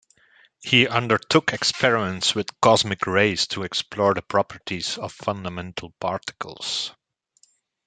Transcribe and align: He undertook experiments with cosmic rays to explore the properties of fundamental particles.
He 0.63 0.87
undertook 0.87 1.53
experiments 1.53 2.33
with 2.33 2.59
cosmic 2.59 3.05
rays 3.05 3.45
to 3.49 3.61
explore 3.61 4.15
the 4.15 4.23
properties 4.23 4.97
of 4.97 5.11
fundamental 5.13 5.91
particles. 5.99 6.91